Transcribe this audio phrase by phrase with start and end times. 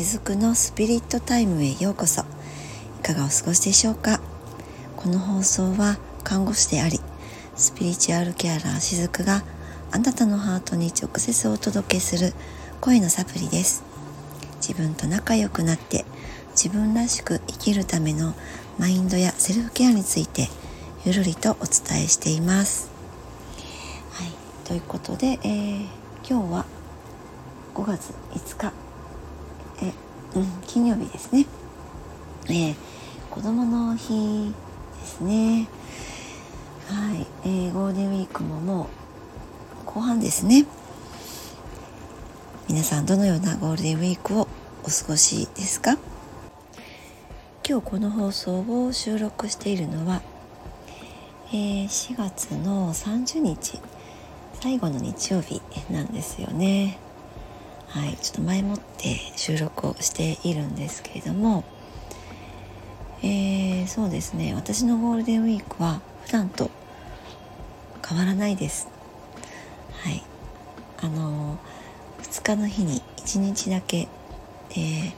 [0.00, 2.22] しずくのスピリットタイムへようこそ。
[2.22, 4.18] いかがお過ごしでしょうか？
[4.96, 6.98] この放送は看護師であり
[7.54, 9.44] スピリチュアルケアラーしずくが
[9.92, 12.32] あなたのハートに直接お届けする
[12.80, 13.82] 声のサプリです。
[14.66, 16.06] 自分と仲良くなって
[16.52, 18.32] 自分らしく生きるための
[18.78, 20.48] マインドやセルフケアについて
[21.04, 22.90] ゆるりとお伝えしています。
[24.12, 24.30] はい。
[24.66, 25.84] ということで、えー、
[26.26, 26.64] 今日は
[27.74, 28.72] 5月5日
[29.82, 29.92] え、
[30.36, 31.46] うん、金曜日ですね、
[32.46, 32.76] えー、
[33.30, 34.52] 子供の日
[35.00, 35.68] ですね。
[36.88, 38.88] はい、えー、ゴールデンウィークもも
[39.84, 40.66] う後半ですね。
[42.68, 44.48] 皆さんどのようなゴールデンウィークを
[44.84, 45.98] お過ごしですか？
[47.68, 50.22] 今日この放送を収録しているのは、
[51.52, 53.78] えー、4月の30日
[54.60, 56.98] 最後の日曜日なんですよね。
[57.90, 61.64] はいちょっと前もって収録をしているんですけれども
[63.22, 66.70] えー、そうですね私のゴールデンウィークは普段と
[68.06, 68.88] 変わらないです。
[69.92, 70.22] はい
[71.02, 71.58] あの
[72.22, 74.08] 2日の日に1日だけ、
[74.70, 75.12] えー、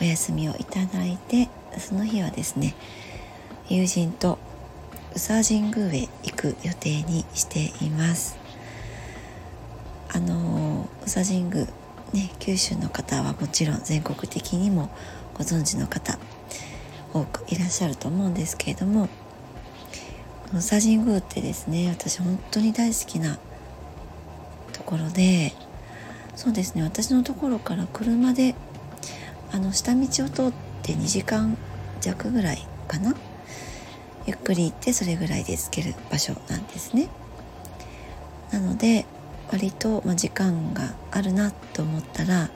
[0.00, 2.74] お休みをいただいてその日はですね
[3.68, 4.38] 友人と
[5.10, 8.38] 宇佐神宮へ行く予定にしています。
[10.12, 11.66] あの宇佐神宮
[12.16, 14.90] ね九州の方はもちろん全国的にも
[15.34, 16.18] ご存知の方
[17.12, 19.08] 多くいらっしゃると思うんですけれども
[20.48, 23.38] 宇佐神宮ってですね私本当に大好きな
[24.72, 25.52] ところで
[26.34, 28.54] そうですね私のところから車で
[29.52, 31.56] あの下道を通って2時間
[32.00, 33.14] 弱ぐらいかな
[34.26, 37.08] ゆっくり行ってそれぐらいで着ける場所なんですね。
[38.50, 39.06] なので
[39.50, 42.50] 割と、ま、時間があるなと思ったら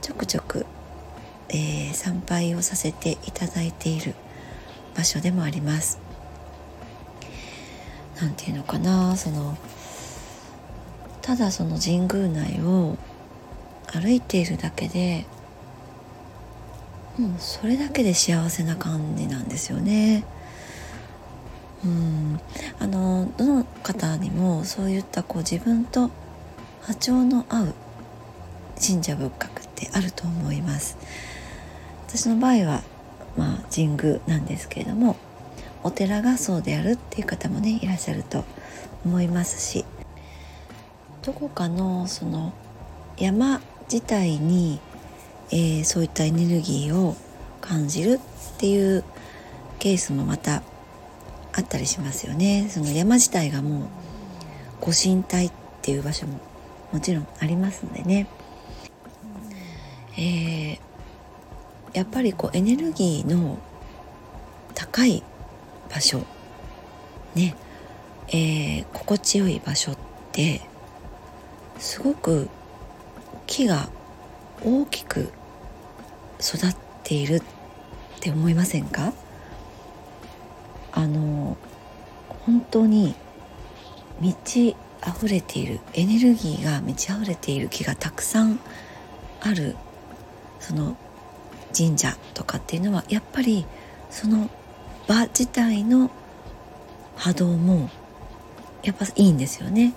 [0.00, 0.66] ちょくちょく、
[1.48, 4.14] えー、参拝をさせていただいている
[4.96, 6.00] 場所でもあります
[8.20, 9.56] なんていうのかなその
[11.22, 12.96] ただその神宮内を
[13.92, 15.26] 歩いているだけで
[17.18, 20.24] もうそれだけで幸せな感じなんですよね。
[21.84, 22.40] うん
[22.78, 26.10] あのどの方にもそういったこう自分と
[26.82, 27.74] 波長の合う
[28.78, 30.98] 神社仏閣ってあると思います。
[32.06, 32.82] 私の場合は
[33.36, 35.16] まあ神宮なんですけれども
[35.82, 38.44] お寺がそうであるっていう方もねいらっしゃると
[39.04, 39.84] 思いますし
[41.22, 42.52] どこかのその
[43.18, 43.60] 山
[43.92, 44.80] 自体に、
[45.50, 47.16] えー、そういったエネルギーを
[47.60, 48.20] 感じる
[48.54, 49.04] っていう
[49.78, 50.62] ケースもまた
[51.58, 52.68] あったりしますよね。
[52.70, 53.88] その山自体がもう
[54.80, 55.52] ご神体っ
[55.82, 56.38] ていう場所も
[56.92, 58.28] もちろんありますのでね、
[60.16, 60.78] えー、
[61.94, 63.58] やっぱりこうエネルギーの
[64.74, 65.24] 高い
[65.92, 66.24] 場所
[67.34, 67.56] ね、
[68.28, 69.98] えー、心地よい場所っ
[70.30, 70.60] て
[71.80, 72.48] すごく
[73.48, 73.88] 木が
[74.64, 75.32] 大きく
[76.40, 77.42] 育っているっ
[78.20, 79.12] て思いませんか？
[80.98, 81.56] あの
[82.44, 83.14] 本当に
[84.20, 84.74] 満ち
[85.06, 88.58] 溢れているエネルギーが満ち溢れている木がたくさん
[89.40, 89.76] ある
[90.58, 90.96] その
[91.76, 93.64] 神社とかっていうのはやっぱり
[94.10, 94.50] その
[95.06, 96.10] 場自体の
[97.14, 97.90] 波動も
[98.82, 99.94] やっぱいいんですよね。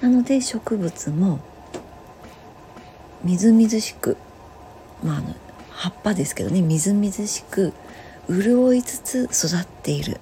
[0.00, 1.38] なので植物も
[3.22, 4.16] みずみずしく
[5.02, 5.34] まああの
[5.68, 7.74] 葉っぱですけどねみずみずしく
[8.30, 10.19] 潤いつつ育っている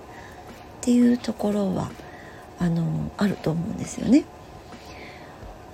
[0.88, 1.91] っていうところは
[2.59, 4.25] あのあると思うんですよね。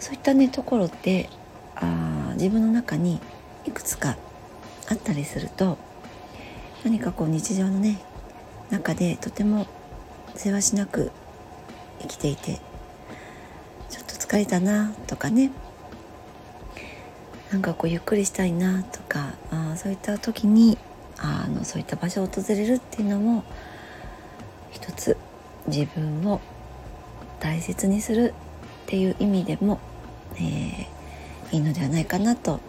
[0.01, 1.29] そういったねところって
[1.77, 3.21] あ自分の中に
[3.65, 4.17] いくつか
[4.89, 5.79] あったりすると
[6.85, 8.01] 何かこう日常のね
[8.71, 9.69] 中でとても
[10.35, 11.13] 世話しなく
[12.01, 12.59] 生きていて
[13.89, 15.53] ちょっと疲れたなとかね
[17.53, 20.77] なんかこうゆっくりしたいなとかあそういった時に
[21.19, 23.45] あのそういった場所を訪れるっていうのも
[24.75, 25.17] 一つ
[25.69, 26.41] 自分を
[27.41, 28.35] 大切にする
[28.85, 29.81] っていう意味でも、
[30.35, 32.61] えー、いいのではないかなと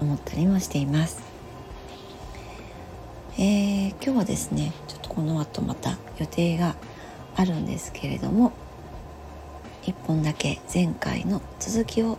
[0.00, 1.22] 思ったりもしています。
[3.36, 6.76] えー、今日はですねちょっとこの後また予定が
[7.34, 8.52] あるんですけれども
[9.82, 12.18] 1本だけ前回の続きを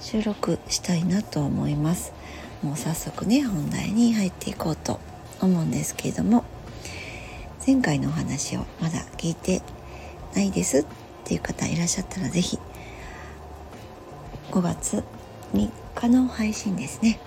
[0.00, 2.14] 収録したいなと思います
[2.62, 5.00] もう早速ね本題に入っていこうと
[5.42, 6.44] 思うんですけれども
[7.68, 9.60] 前回のお話をまだ聞いて
[10.34, 10.84] ないですっ
[11.24, 12.58] ていう方いらっしゃったら是非
[14.50, 15.04] 5月
[15.52, 17.20] 3日の配信ですね。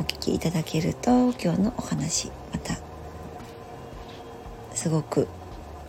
[0.00, 2.78] お聞きいただけると今日のお話また
[4.74, 5.28] すごく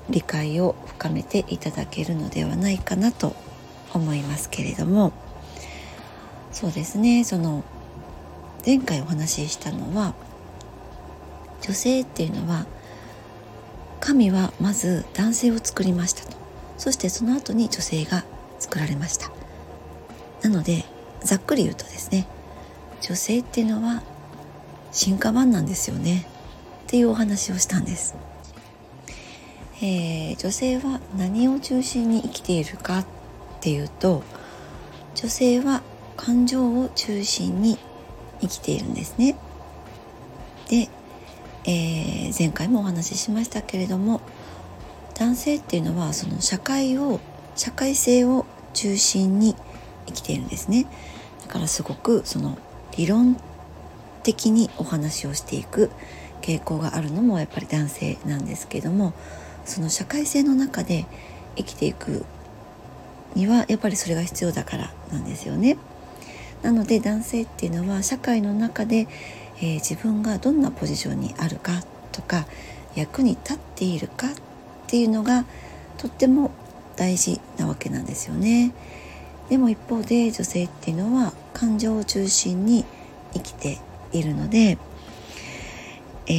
[0.09, 3.33] 理解を深めていただけるのではないかなと
[3.93, 5.13] 思いますけれども。
[6.51, 7.23] そうですね。
[7.23, 7.63] その
[8.65, 10.15] 前回お話ししたのは
[11.61, 12.65] 女性っていうのは
[13.99, 16.37] 神はまず男性を作りましたと。
[16.77, 18.23] そしてその後に女性が
[18.59, 19.31] 作られました。
[20.41, 20.85] なので
[21.21, 22.27] ざっくり言うとですね
[23.01, 24.01] 女性っていうのは
[24.91, 26.25] 進化版なんですよね。
[26.87, 28.15] っていうお話をしたんです、
[29.79, 33.05] えー、女性は何を中心に生きているかっ
[33.61, 34.23] ていうと
[35.13, 35.83] 女性は
[36.17, 37.77] 感情を中心に
[38.41, 39.35] 生きているんですね。
[40.67, 40.89] で、
[41.71, 44.21] えー、前回もお話ししましたけれども
[45.13, 47.19] 男性っていうのはその社会を
[47.55, 49.55] 社会性を中心に
[50.07, 50.87] 生きているんですね
[51.45, 52.57] だからすごくその
[52.97, 53.39] 理論
[54.23, 55.91] 的にお話をしていく
[56.41, 59.13] 傾向があるのもやっぱり男性なんですけども
[59.65, 61.05] その社会性の中で
[61.55, 62.25] 生きていく
[63.35, 65.77] にはやっぱりそれが必要だからなんですよね。
[66.63, 69.07] なので男性っていうのは社会の中で、
[69.61, 72.47] えー、自分がどんなポジションにあるかとか
[72.95, 74.31] 役に立っているかっ
[74.87, 75.45] ていうのが
[75.97, 76.51] とっても
[76.95, 78.73] 大事なわけなんですよね。
[79.49, 82.85] でも一方で女性っていうのは感情を中心に
[83.33, 83.79] 生きて
[84.11, 84.77] いるので、
[86.27, 86.31] え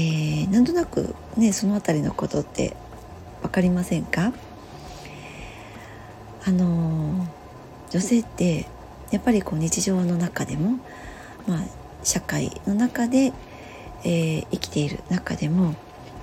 [0.44, 2.76] ー、なんとなくねその辺りのことって
[3.43, 4.32] 分かりませんか？
[6.46, 7.26] あの
[7.90, 8.67] 女性って
[9.11, 10.78] やっぱりこう日常の中でも、
[11.46, 11.58] まあ、
[12.02, 13.32] 社会の中で、
[14.05, 15.75] えー、生きている中でも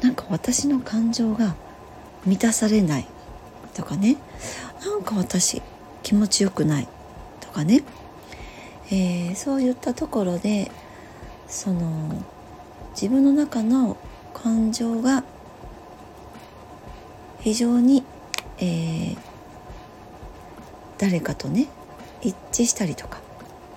[0.02, 1.56] なんか私の感情が
[2.26, 3.08] 満たされない
[3.74, 4.18] とかね。
[4.86, 5.62] なんか私
[6.04, 6.88] 気持ちよくない
[7.42, 7.84] とかね、
[8.92, 10.72] えー、そういったところで
[11.48, 12.24] その
[12.92, 13.98] 自分の中の
[14.34, 15.24] 感情が
[17.40, 18.04] 非常に、
[18.60, 19.18] えー、
[20.98, 21.68] 誰かとね
[22.22, 23.20] 一致したりとか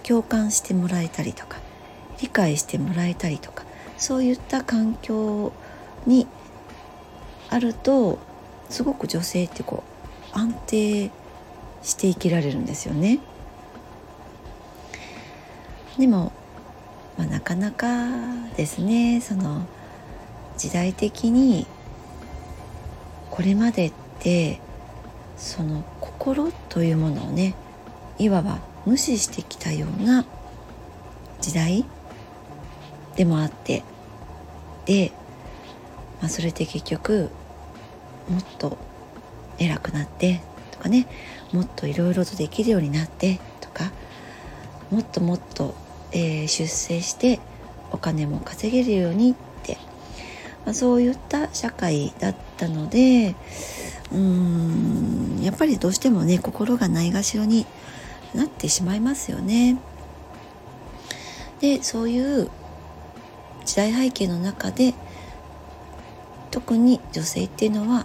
[0.03, 1.59] 共感してもらえたりとか。
[2.21, 3.65] 理解してもらえたりとか
[3.97, 5.53] そういった環境
[6.07, 6.27] に
[7.49, 8.19] あると
[8.69, 9.83] すごく女性ってこ
[10.35, 11.11] う安定
[11.83, 13.19] して生きられるんですよね。
[15.99, 16.33] でも、
[17.19, 17.87] まあ、なかなか
[18.57, 19.67] ですねその
[20.57, 21.67] 時代的に
[23.31, 24.61] これまでって
[25.37, 27.55] その心というものをね
[28.19, 30.25] いわば無視してきたような
[31.41, 31.85] 時代
[33.17, 33.83] でもあって。
[34.87, 35.13] で、
[36.21, 37.31] まあ、それで結局
[38.29, 38.79] もっと
[39.59, 40.41] 偉くなって
[40.73, 41.07] とかね。
[41.53, 43.91] もっといろいろとできるようになってとか。
[44.91, 45.75] もっともっと、
[46.13, 47.39] えー、出世して
[47.93, 49.79] お金も稼げるようにって、
[50.65, 53.37] まあ、そういった社会だったので
[54.11, 57.67] うーんやっぱりどうしてもね心がないがしろに
[58.35, 59.79] なってしまいますよね。
[61.61, 62.51] でそういう
[63.71, 64.95] 時代背景の中で
[66.51, 68.05] 特に女性っていうのは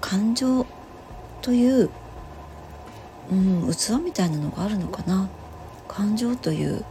[0.00, 0.66] 感情
[1.42, 1.90] という
[3.28, 5.28] うん器みたいなのがあるのかな。
[5.88, 6.84] 感情という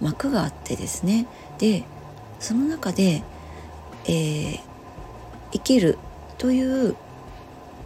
[0.00, 1.26] 膜があってですね。
[1.58, 1.84] で
[2.40, 3.22] その中で、
[4.06, 4.60] えー、
[5.52, 5.98] 生きる
[6.38, 6.96] という、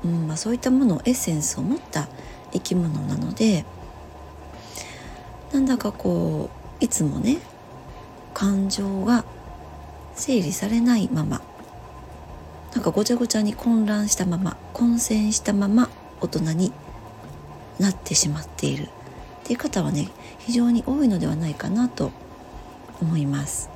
[0.04, 2.06] うんまあ、そういったものエッセンスを持った
[2.52, 3.64] 生き物なので
[5.52, 7.38] なんだかこういつもね
[8.32, 9.24] 感情が
[10.16, 11.42] 整理されないまま
[12.74, 15.88] なんかごちゃごちゃに混乱したまま混戦したまま
[16.20, 16.72] 大人に
[17.78, 18.88] なってしまっているっ
[19.44, 20.08] ていう方はね
[20.40, 22.10] 非常に多いのではないかなと
[23.00, 23.70] 思います。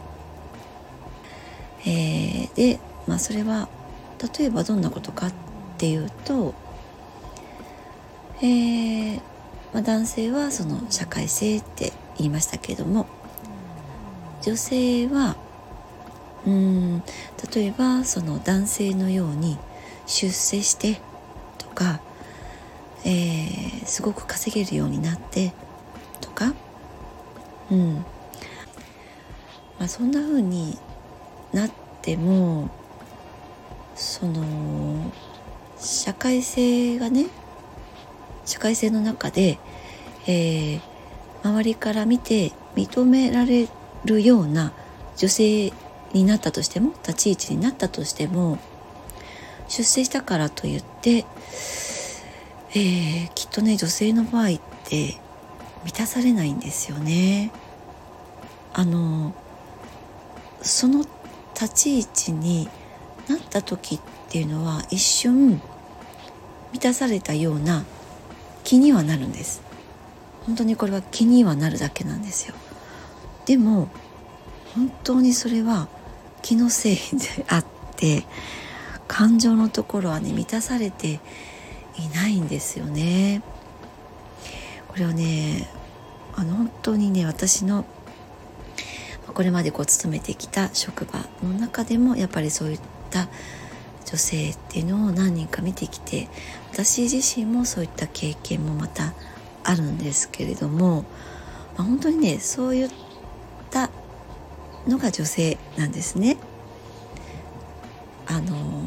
[1.86, 3.68] えー、でまあそれは
[4.38, 5.32] 例えばどんなことかっ
[5.78, 6.54] ていうと、
[8.42, 9.16] えー
[9.72, 13.06] まあ、男性はその社会性って言いましたけれども
[14.42, 15.36] 女性は
[16.46, 17.02] うん。
[17.54, 19.58] 例えばその男性のように
[20.06, 21.00] 出世して
[21.58, 22.00] とか、
[23.04, 25.52] えー、すごく稼げるようになって
[26.20, 26.54] とか、
[27.70, 27.94] うん。
[29.78, 30.78] まあ、そんな風に
[31.52, 31.70] なっ
[32.02, 32.68] ても
[33.94, 35.10] その
[35.78, 37.26] 社会性がね
[38.44, 39.58] 社会性の中で、
[40.26, 40.80] えー、
[41.42, 43.68] 周りから見て認められ
[44.04, 44.72] るような
[45.16, 45.72] 女性
[46.12, 48.58] になったとしても立ち位置になったとしても
[49.68, 51.24] 出世したからといって、
[52.70, 55.18] えー、きっとね女性の場合って
[55.84, 57.52] 満たされないんですよね。
[58.72, 59.34] あの
[60.62, 61.04] その
[61.54, 62.68] 立ち位置に
[63.28, 65.60] なった時っていうのは一瞬
[66.72, 67.84] 満たされたような
[68.64, 69.62] 気にはなるんです
[70.46, 72.54] 本当にこれは気にはなるだけなんですよ
[73.46, 73.88] でも
[74.74, 75.88] 本当にそれは
[76.42, 77.64] 気のせいであっ
[77.96, 78.24] て
[79.08, 81.20] 感情のところはね満たされて
[81.98, 83.42] いないんですよね。
[84.88, 85.68] これはね
[86.34, 87.84] あの本当にね私の
[89.32, 92.80] これまでこう勤めてきた職場の中でもやっぱりそういっ
[93.10, 93.28] た
[94.04, 96.28] 女性っていうのを何人か見てきて
[96.72, 99.14] 私自身もそういった経験もまた
[99.62, 101.02] あるんですけれども、
[101.76, 102.90] まあ、本当にねそういっ
[103.70, 103.90] た
[104.86, 106.36] のが女性なんですね。
[108.26, 108.84] あの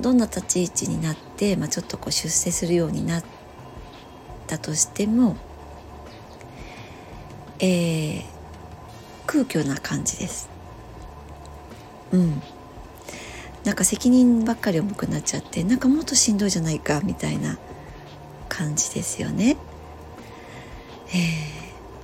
[0.00, 3.24] どんな立ち位置になって、まあ、ちょっとこう出世するようになっ
[4.46, 5.36] たとしても、
[7.58, 8.24] えー、
[9.26, 10.48] 空虚な感じです。
[12.12, 12.42] うん
[13.64, 17.58] なんか責任ばっかり重くなっちゃってなんかもっとしんどいじゃないかみたいな
[18.48, 19.56] 感じですよね。
[21.08, 21.55] えー、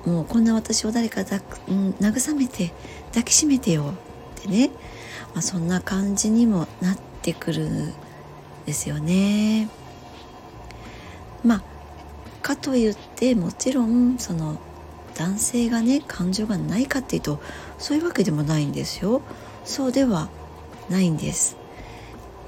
[0.05, 2.73] もうこんな私を誰かだ、うん、慰めて
[3.09, 3.95] 抱きしめてよ
[4.39, 4.71] ってね、
[5.35, 7.93] まあ、そんな感じにもなってくるん
[8.67, 9.69] ですよね。
[11.45, 11.63] まあ
[12.43, 14.59] かといってもちろんその
[15.15, 17.41] 男性がね感情がないかっていうと
[17.79, 19.23] そういうわけでもないんですよ。
[19.65, 20.29] そうでは
[20.91, 21.57] ないんです、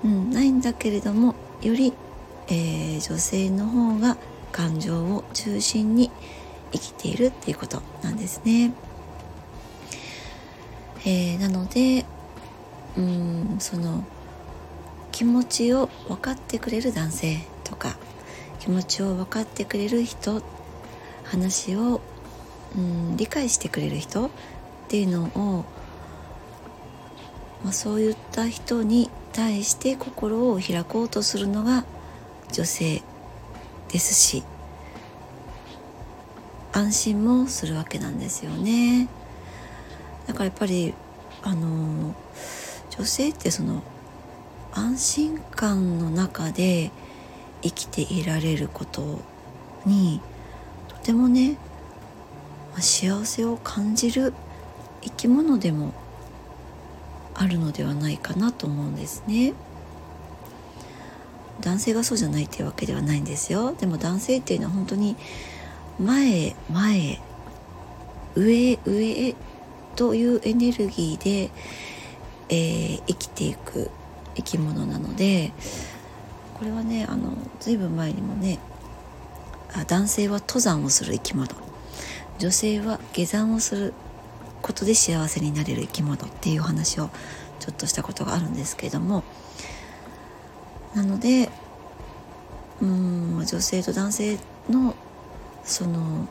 [0.05, 1.93] うん、ないんだけれどもより、
[2.49, 4.17] えー、女性の方が
[4.51, 6.11] 感情を中心に
[6.75, 8.73] 生きているっていうことなんですね。
[11.07, 12.05] えー、なので
[12.97, 14.05] うんその
[15.13, 17.97] 気持ちを分かってくれる男性とか
[18.59, 20.43] 気持ちを分かってくれる人
[21.25, 22.01] 話を
[22.77, 24.31] うん理解してくれる人っ
[24.89, 25.65] ていうのを
[27.65, 31.85] まあ、そういった人に対して心を開こうとするのが
[32.53, 33.03] 女性
[33.89, 34.45] ですし
[36.77, 39.09] 安心もするわけなんですよね。
[40.27, 40.93] だからやっぱり
[41.43, 42.15] あの
[42.91, 43.83] 女性ってその
[44.73, 46.91] 安心感の中で
[47.63, 49.21] 生きていられること
[49.87, 50.21] に
[50.89, 51.57] とてもね
[52.81, 54.35] 幸せを感じる
[55.03, 55.95] 生き物でも
[57.35, 59.53] あるのではないかなと思うんですね。
[61.61, 63.77] 男性がそうじゃないっていうわけではないんですよ。
[63.79, 65.17] でも男性っていうのは本当に
[65.99, 67.21] 前へ前へ
[68.35, 69.35] 上へ上へ
[69.97, 71.51] というエネルギーで、
[72.49, 73.91] えー、生きていく
[74.35, 75.53] 生き物なので
[76.55, 78.59] これはねあの随分前にもね
[79.87, 81.49] 男性は登山をする生き物。
[82.39, 83.93] 女性は下山をする
[84.63, 87.11] ことで幸せになれる生き物っていう話を
[87.61, 89.25] ちょっとしたことがあるんですけれども。
[90.95, 91.51] なので
[92.81, 94.39] うん女性と男性
[94.71, 94.95] の
[95.65, 96.29] その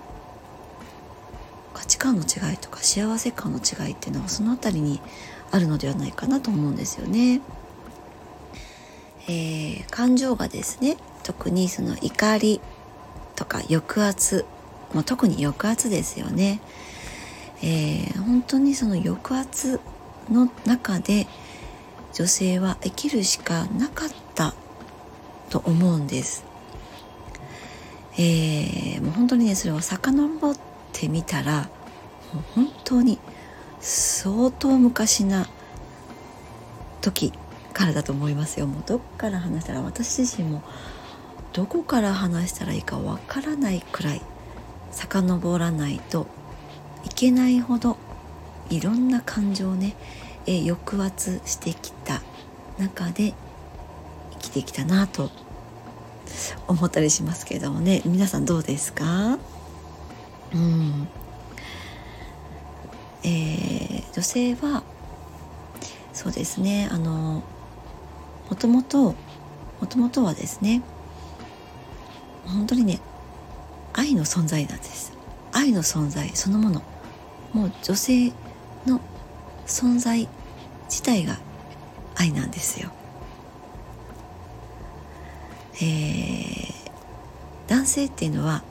[1.74, 5.02] 価値観の違いとか幸せ感の違いっていうのはその辺りに
[5.52, 7.42] あるのではないかなと思うんですよね。
[9.28, 12.62] えー、感情がですね特にその怒り
[13.36, 14.46] とか抑圧
[14.94, 16.60] もう特に抑圧ですよね
[17.66, 19.80] えー、本当にその抑圧
[20.30, 21.28] の中で
[22.12, 24.54] 女性は生きるしかなかった
[25.50, 26.44] と思うんです。
[28.18, 30.56] えー、もう本当にねそれを遡っ
[30.92, 31.70] てみたら
[32.34, 33.20] もう本当に
[33.80, 35.48] 相当昔な
[37.02, 37.34] 時
[37.74, 38.68] からだと思いますよ。
[38.68, 40.62] もうどっから話したら私自身も
[41.54, 44.22] どこから話したらいいかわからないくらい
[44.92, 46.28] 遡らないと
[47.06, 47.98] いけないほど
[48.70, 49.96] いろんな感情をね、
[50.48, 52.22] え抑圧してきた
[52.80, 53.34] 中で
[54.32, 55.30] 生きてきたなと
[56.68, 58.02] 思ったりしますけれどもね。
[58.06, 59.38] 皆さんどうですか？
[60.54, 61.08] うん。
[63.24, 64.84] えー、女性は
[66.12, 66.90] そうですね。
[66.92, 67.44] あの
[68.50, 69.16] もともと
[69.80, 70.82] もともとはですね
[72.46, 73.00] 本当にね
[73.94, 75.14] 愛の存在なんです。
[75.52, 76.82] 愛の存在そのもの。
[77.54, 78.32] もう女性
[78.86, 79.00] の
[79.66, 80.28] 存在
[80.90, 81.38] 自体が
[82.16, 82.92] 愛なんですよ。
[85.76, 86.74] えー、
[87.68, 88.64] 男性っていうのは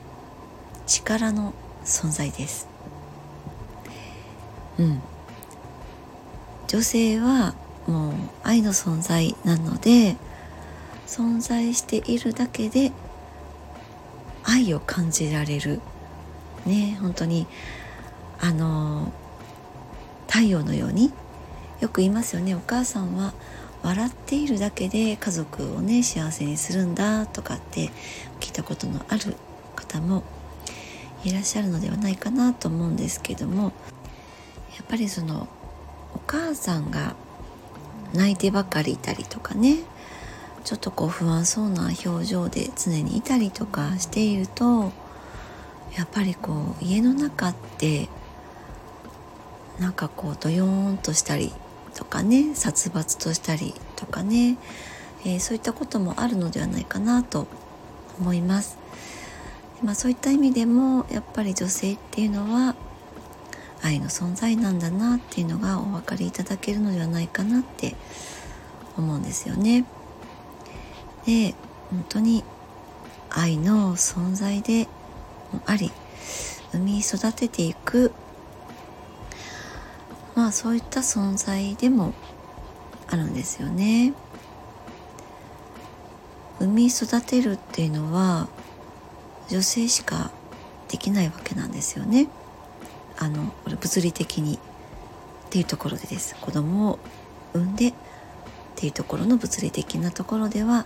[0.85, 1.53] 力の
[1.85, 2.67] 存在です。
[4.79, 5.01] うん。
[6.67, 7.53] 女性は
[7.87, 10.15] もう愛の存在なので
[11.05, 12.91] 存在しているだけで
[14.43, 15.81] 愛を感じられる
[16.65, 17.45] ね本当に
[18.39, 19.11] あの
[20.27, 21.11] 太陽のように
[21.79, 23.33] よく言いますよねお母さんは
[23.83, 27.91] 笑っているだけで家族をね幸せにするんだとかって
[28.39, 29.35] 聞いたことのある
[29.75, 30.23] 方も
[31.23, 33.73] いらっしゃるのではないかなと思うんですけども
[34.75, 35.47] やっぱりその
[36.15, 37.15] お母さんが
[38.13, 39.77] 泣いてばかりいたりとかね
[40.63, 44.91] ちょっとこう不安そうな表情で常にいたりとかしていると
[45.97, 48.07] やっぱりこう家の中って
[49.79, 51.51] なんかこうドヨーンとしたり
[51.95, 54.57] とかね殺伐としたりとかね、
[55.25, 57.47] えー、そういったこともあるのではないかなと
[58.19, 58.77] 思います。
[59.83, 62.75] まあ、そういった意味でもやっぱり女性っていうのは
[63.81, 67.95] 愛の存在なんだなっていうのがお分かりいただけるのではないかなって
[68.97, 69.85] 思うんですよね。
[71.25, 71.53] で
[71.89, 72.43] 本当に
[73.29, 74.87] 愛の存在で
[75.65, 75.91] あり
[76.71, 78.13] 産み育てていく
[80.35, 82.13] まあそういった存在でも
[83.07, 84.13] あるんですよね。
[86.59, 88.47] 産み育てるっていうのは
[89.49, 90.31] 女性しか
[90.87, 92.27] できないわけなんですよね。
[93.17, 94.59] あの物理的にっ
[95.49, 96.99] ていうところでです子供を
[97.53, 97.93] 産んでっ
[98.75, 100.85] ていうところの物理的なところではやっ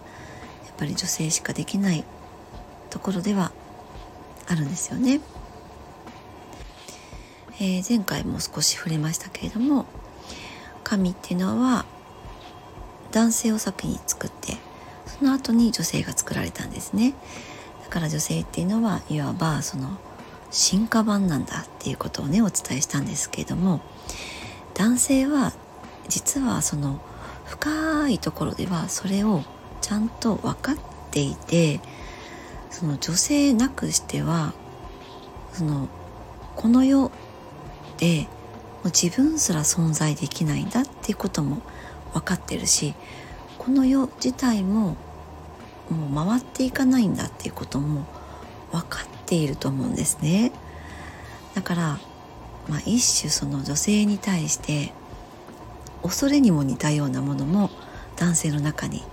[0.77, 2.03] ぱり女性しかできない
[2.89, 3.51] ところでは
[4.47, 5.21] あるんですよね。
[7.59, 9.85] えー、前回も少し触れましたけれども
[10.83, 11.85] 神っていうのは
[13.11, 14.57] 男性を先に作って
[15.05, 17.13] その後に女性が作られたんですね。
[17.83, 19.97] だから女性っていうのはいわばその
[20.51, 23.81] 進化版なんだっていうことをねお伝えしたんですけれども
[24.73, 25.53] 男性は
[26.09, 27.01] 実はその
[27.45, 29.43] 深いところではそれを
[29.81, 30.77] ちゃんと分かっ
[31.11, 31.79] ていて
[32.69, 34.53] その女性なくしては
[35.53, 35.87] その
[36.55, 37.11] この世
[37.97, 38.27] でも
[38.85, 41.61] う自分すら存在できないんだっていうことも
[42.13, 42.93] 分かってるし
[43.57, 44.95] この世自体も
[45.89, 48.05] もう回っていかないんだっていうことも
[48.71, 50.51] 分かっていると思うんですね。
[51.55, 51.99] だから、
[52.67, 54.93] まあ、一種その女性に対して
[56.03, 57.69] 恐れにも似たようなものも
[58.17, 59.03] 男性の中に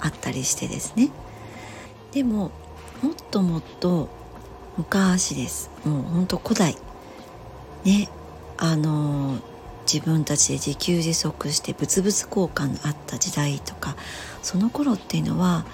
[0.00, 1.10] あったりしてですね。
[2.12, 2.50] でも
[3.02, 4.08] もっともっと
[4.76, 5.70] 昔です。
[5.84, 6.76] もうほんと古代。
[7.84, 8.08] ね。
[8.58, 9.38] あの
[9.90, 13.96] 自分たちで自給自足して物々交換のあった時代とか
[14.42, 15.64] その頃っていうのは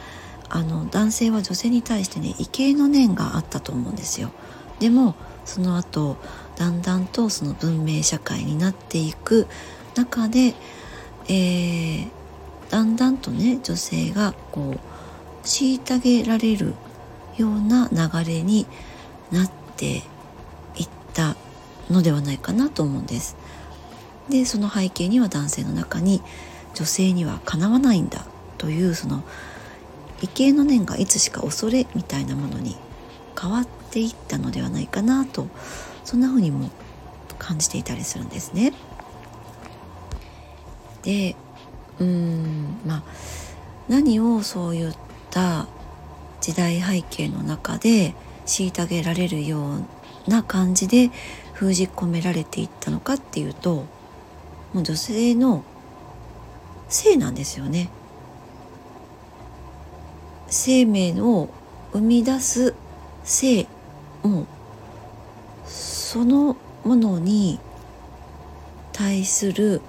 [0.48, 4.30] あの男性は女性に対してね畏敬の念があったと思うんですよ。
[4.78, 6.16] でもその後
[6.56, 9.48] だんだんとその文明社会になっていく
[9.94, 10.54] 中で、
[11.28, 12.08] えー、
[12.70, 14.78] だんだんとね女性がこう
[15.44, 16.74] 虐げられる
[17.36, 18.66] ような流れに
[19.32, 20.02] なって
[20.76, 21.36] いった
[21.90, 23.36] のではないかなと思うんです。
[24.28, 26.22] でその背景には男性の中に
[26.74, 28.26] 女性にはかなわないんだ
[28.58, 29.22] というその
[30.20, 32.76] 畏敬の念がいつしか恐れみたいなものに
[33.40, 35.48] 変わっていったのではないかなと
[36.04, 36.70] そんな風にも
[37.38, 38.72] 感じていたりするんですね。
[41.02, 41.36] で
[42.00, 43.02] うんまあ
[43.88, 44.94] 何をそういっ
[45.30, 45.66] た
[46.40, 48.14] 時代背景の中で
[48.46, 51.10] 虐げられるような感じで
[51.64, 53.86] 封じ込められていったのかっていうと
[54.74, 55.64] もう女性の
[56.90, 57.88] 性なんですよね。
[60.46, 61.48] 生命を
[61.94, 62.74] 生み出す
[63.24, 63.66] 性
[64.22, 64.46] も
[65.64, 67.58] そのものに
[68.92, 69.80] 対する、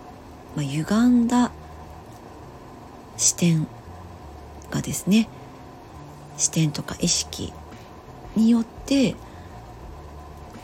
[0.56, 1.52] まあ、歪んだ
[3.18, 3.68] 視点
[4.72, 5.28] がですね
[6.38, 7.52] 視点とか意識
[8.38, 9.16] によって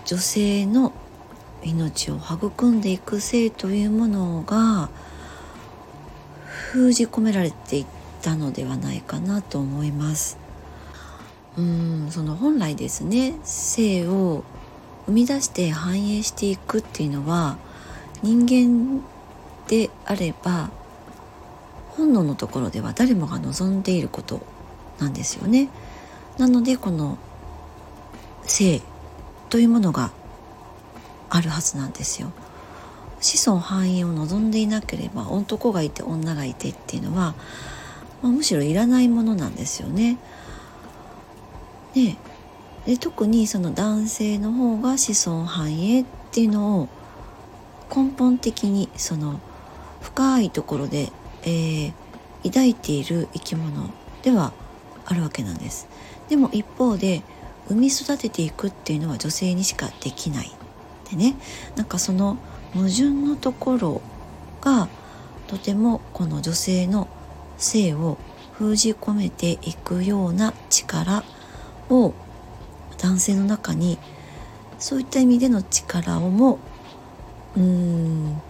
[0.06, 0.94] 女性の
[1.64, 4.90] 命を育んでいく性というものが
[6.72, 7.86] 封じ込められていっ
[8.22, 10.38] たのではないかなと思います。
[11.58, 14.46] うんその本来ですね性を
[15.06, 17.58] 生み出して繁栄していくっていうのは
[18.24, 19.04] 人間
[19.68, 20.70] であれば
[21.90, 24.42] 本能のところでは誰もが望んでいること
[25.00, 25.70] なんですよね。
[26.38, 27.18] なのでこの
[28.44, 28.82] 性
[29.50, 30.12] というものが
[31.32, 32.32] あるはずなんですよ。
[33.22, 37.36] 子孫繁栄を望んでいなければ男がいて女がいてっていうのは、
[38.22, 40.18] まあ、むしろいらないものなんですよね。
[41.96, 42.18] ね
[42.86, 46.90] で特にその男性の方が子孫繁栄っていうのを
[47.96, 49.40] 根本的にその
[50.02, 51.12] 深いところで、
[51.44, 51.94] えー、
[52.44, 53.90] 抱いている生き物
[54.24, 54.52] では
[55.06, 55.88] あるわけなんです。
[56.28, 57.22] でも一方で
[57.70, 60.52] 産み育てていくっていうのは女性にしかできない
[61.12, 61.36] でね。
[61.76, 62.38] なんかその
[62.74, 64.02] 矛盾のところ
[64.62, 64.88] が
[65.48, 67.08] とてもこの女性の
[67.58, 68.18] 性を
[68.54, 71.24] 封じ込めていくような力
[71.90, 72.14] を
[72.98, 73.98] 男性の中に
[74.80, 76.60] そういった意味での力をも
[77.56, 78.42] うーん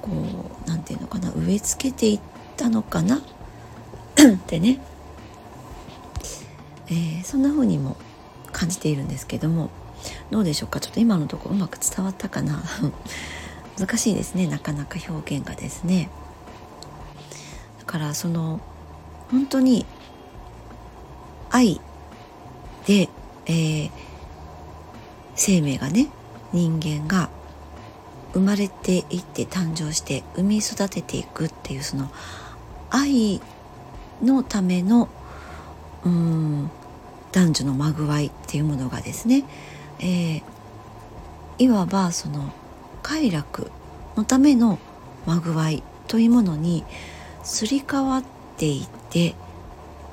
[0.00, 2.20] こう何て言うのかな植え付けていっ
[2.56, 3.16] たのかな？
[3.18, 3.20] っ
[4.46, 4.80] てね、
[6.88, 7.96] えー、そんな風にも
[8.52, 9.70] 感じているんですけども。
[10.30, 10.80] どうでしょうか？
[10.80, 12.62] ちょっと今のところうまく伝わったかな？
[13.78, 14.46] 難しいですね。
[14.46, 16.10] なかなか表現がですね。
[17.78, 18.60] だからその
[19.30, 19.86] 本当に
[21.50, 21.80] 愛
[22.86, 23.08] で、
[23.46, 23.90] えー、
[25.34, 26.08] 生命がね
[26.52, 27.30] 人間が
[28.34, 32.10] 生まれていって誕生して産み育てていくっていうその
[32.90, 33.40] 愛
[34.22, 35.08] のための
[36.04, 36.70] うん
[37.32, 39.44] 男女のまぐわいっていうものがですね、
[40.00, 40.42] えー、
[41.58, 42.52] いわばその
[43.02, 43.70] 快楽
[44.16, 44.78] のための
[45.26, 46.84] まぐわいというものに
[47.42, 48.24] すり替わっ
[48.56, 49.34] ていて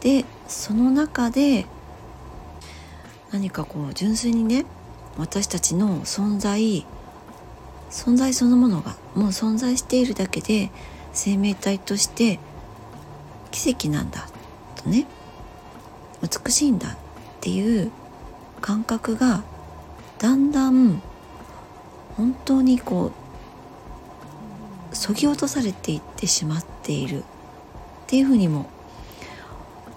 [0.01, 1.65] でその中で
[3.31, 4.65] 何かこう純粋にね
[5.17, 6.85] 私たちの存在
[7.89, 10.69] 存在そのものがもう存在しているだけで
[11.13, 12.39] 生命体として
[13.51, 14.27] 奇跡なんだ
[14.75, 15.05] とね
[16.21, 16.97] 美しいんだっ
[17.41, 17.91] ていう
[18.61, 19.43] 感覚が
[20.19, 21.01] だんだん
[22.17, 23.11] 本当にこ
[24.91, 27.23] うそぎ落とされていってしまっているっ
[28.07, 28.69] ていうふうにも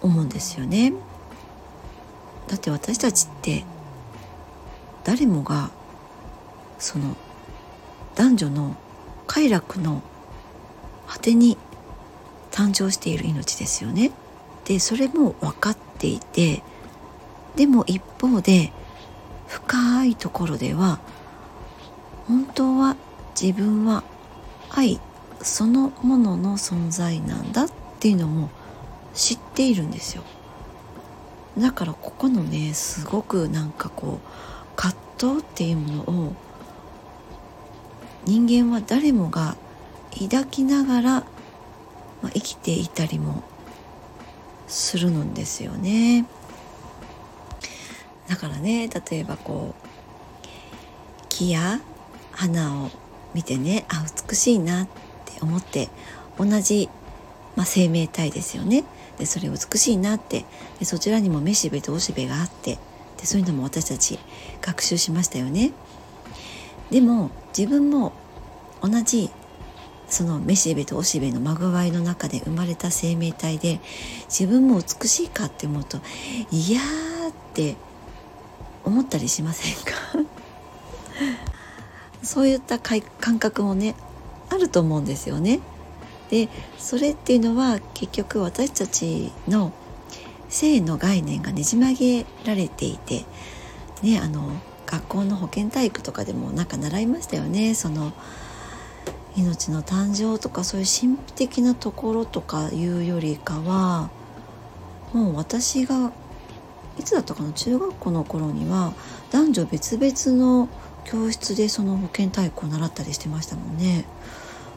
[0.02, 0.92] 思うんですよね。
[2.48, 3.64] だって私たちって
[5.04, 5.70] 誰もが
[6.78, 7.16] その
[8.14, 8.76] 男女の
[9.26, 10.02] 快楽の
[11.07, 11.57] 果てに
[12.50, 14.11] 誕生している命ですよね。
[14.64, 16.62] でそれも分かっていて
[17.57, 18.72] でも一方で
[19.48, 21.00] 深いところでは
[22.26, 22.96] 本当は
[23.40, 24.04] 自分は
[24.70, 25.00] 愛
[25.40, 28.50] そのものの存在なんだっていうのも
[29.14, 30.22] 知っているんですよ
[31.58, 36.32] だからここのねすごくなんかこう葛藤っていうものを
[38.24, 39.56] 人間は誰もが
[40.20, 41.24] 抱きながら、
[42.22, 43.42] ま、生きていたりも
[44.66, 46.26] するのですよね。
[48.28, 49.88] だからね例えばこう
[51.28, 51.80] 木や
[52.32, 52.90] 花を
[53.34, 54.88] 見てねあ美しいなっ
[55.24, 55.88] て思って
[56.38, 56.88] 同じ、
[57.56, 58.84] まあ、生命体ですよね。
[59.18, 60.44] でそれ美しいなって
[60.78, 62.78] でそちらにもめしべとおしべがあって
[63.16, 64.18] でそういうのも私たち
[64.60, 65.72] 学習しましたよね。
[66.90, 68.12] でも自分も
[68.80, 69.30] 同じ
[70.08, 73.80] そのめしべとおしべのまぐわいの中で生まれた生命体で
[74.28, 75.98] 自分も美しいかって思うと
[76.50, 77.76] いやーって
[78.84, 79.92] 思ったりしませんか？
[82.22, 83.02] そういった感
[83.38, 83.94] 覚もね
[84.50, 85.60] あると思うんですよね。
[86.30, 89.72] でそれっていうのは結局私たちの
[90.48, 93.24] 性の概念がねじ曲げられていて
[94.02, 94.50] ねあの
[94.86, 98.12] 学校の保健体育とかでもなんか習いましたよねその
[99.36, 104.10] 命の誕生とかそういう神秘的なところとかいうよりかは
[105.12, 106.12] もう私が
[106.98, 107.52] いつだったかな？
[107.52, 108.92] 中学校の頃には
[109.30, 110.68] 男女別々の
[111.04, 114.04] 教室でその保健体育を習ったりしてましたもんね。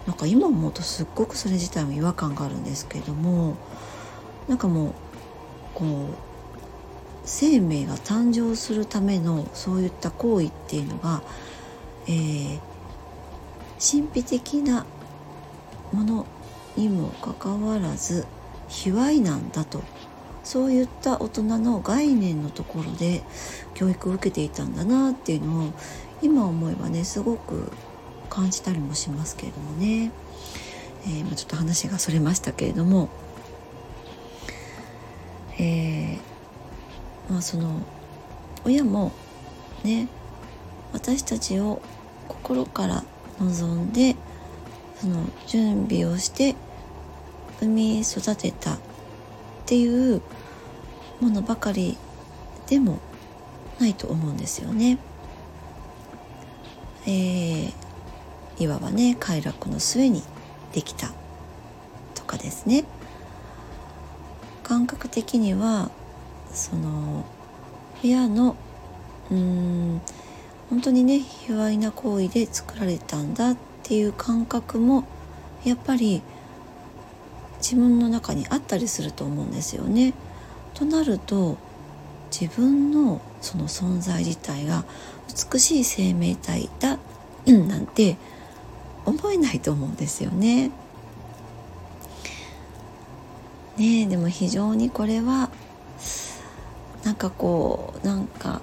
[0.08, 3.56] なんか今思うとすっごくそれ自体も違和感があるんですけれども
[4.48, 4.94] なんかもう
[5.76, 6.16] こう
[7.24, 11.22] 生命が誕生するためのそういった行為っていうのが、
[12.08, 12.60] えー、
[13.80, 14.88] 神秘的な
[15.94, 16.26] もの
[16.76, 18.26] にもかかわらず
[18.70, 19.84] 卑猥なんだと
[20.44, 23.24] そういった大人の概念のところで
[23.74, 25.74] 教育を受けていたんだなっていうのを
[26.22, 27.72] 今思えばねすごく
[28.30, 30.12] 感じたりもしますけれどもね、
[31.04, 33.10] えー、まあ、ちょっと話がそれましたけれども、
[35.60, 37.82] えー、まあその
[38.64, 39.12] 親も
[39.84, 40.08] ね
[40.94, 41.82] 私たちを
[42.28, 43.04] 心から
[43.40, 44.16] 望んで
[44.96, 46.56] その準備をして
[47.60, 48.78] 産み育てた
[49.72, 50.22] っていう
[51.22, 51.98] ものばかり
[52.68, 53.00] でも
[53.80, 54.98] ないと思うんですよね。
[57.06, 57.74] えー、
[58.60, 60.24] いわばね快楽の末に
[60.74, 61.14] できた
[62.16, 62.84] とかですね
[64.62, 65.90] 感覚的には
[66.52, 67.26] その
[68.02, 68.58] 部屋の
[69.32, 70.02] うん
[70.70, 75.06] 本当にね卑猥な行為で作られたんだっていう感覚も
[75.64, 76.22] やっぱり
[77.62, 80.14] 自分の中にあったりすると思うんですよね。
[80.74, 81.58] となると
[82.32, 84.84] 自分のその存在自体が
[85.52, 86.98] 美しい生命体だ
[87.46, 88.18] なんて
[89.06, 90.72] 思えないと思うんですよね。
[93.78, 95.50] ねでも非常にこれは
[97.04, 98.62] なんかこうなんか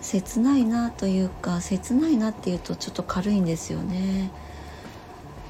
[0.00, 4.30] 切ないなというか切ないなっていうとちょっと軽いんですよね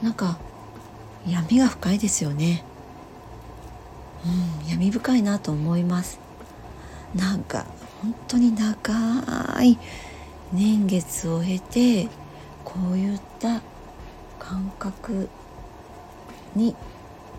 [0.03, 0.39] なんか
[1.27, 2.65] 闇が深いですよね
[4.63, 6.19] うん闇深いなと思います
[7.15, 7.67] なんか
[8.03, 9.79] 本当に長い
[10.53, 12.09] 年月を経て
[12.65, 13.63] こういった
[14.39, 15.29] 感覚
[16.55, 16.75] に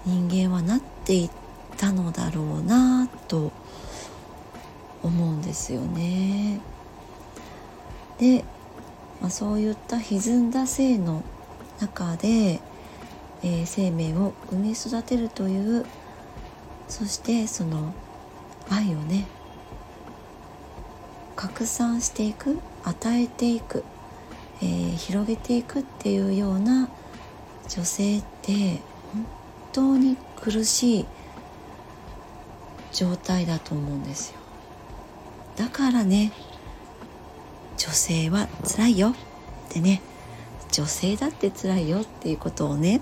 [0.06, 1.30] 人間はなっていっ
[1.78, 3.52] たのだろうなと
[5.04, 6.60] 思うんですよね。
[8.20, 8.44] で、
[9.22, 11.24] まあ、そういった歪んだ性の
[11.80, 12.60] 中で、
[13.44, 15.86] えー、生命を生み育てるという
[16.88, 17.94] そしてその
[18.70, 19.28] 愛をね
[21.36, 23.84] 拡散していく与えていく、
[24.62, 26.90] えー、広げていくっていうような
[27.70, 28.82] 女性って
[29.14, 29.26] 本
[29.72, 31.06] 当に苦しい
[32.92, 34.40] 状態だと思うんですよ。
[35.58, 36.32] だからね
[37.78, 39.16] 女性は辛いよっ
[39.70, 40.02] てね
[40.72, 43.02] 女性だって辛いよっていうことをね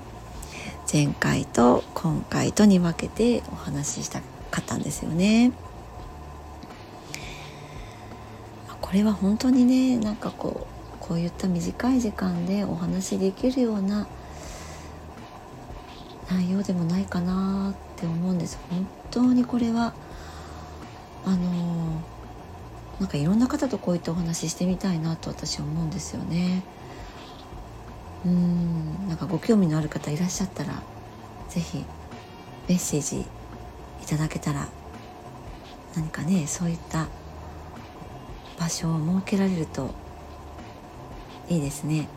[0.91, 4.21] 前回と今回とに分けてお話しした
[4.51, 5.51] かったんですよね。
[8.81, 14.07] これは本当にねなんかこうこういった短い時間でお話しできるような
[16.29, 19.93] 内容でもないかなって思うんです本当にこれは
[21.25, 22.15] あのー
[22.99, 26.63] なんかいろんな方とこういったお話ししてみたいなと私は思うんですよね
[28.25, 29.07] うん。
[29.07, 30.81] なんかご興味のある方いらっしゃったら
[31.49, 31.85] 是非
[32.67, 33.25] メッセージい
[34.07, 34.67] ただけたら
[35.95, 37.07] 何かねそういった
[38.59, 39.93] 場所を設けられると
[41.47, 42.07] いいですね。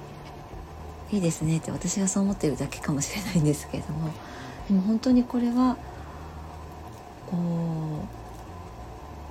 [1.11, 4.11] いいですねって私がそう思っているだけかもしれないんですけれども
[4.69, 5.79] でも本当にこれは
[7.31, 7.37] こ